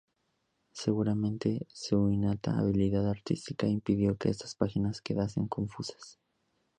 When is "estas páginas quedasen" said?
4.29-5.47